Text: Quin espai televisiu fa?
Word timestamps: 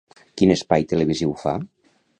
Quin 0.41 0.53
espai 0.55 0.87
televisiu 0.95 1.37
fa? 1.45 1.57